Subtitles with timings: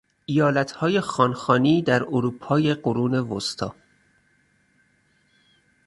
[0.25, 3.71] ایالت های خان خانی در اروپای قرون وسطی